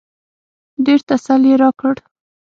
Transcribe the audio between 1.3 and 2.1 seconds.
يې راکړ.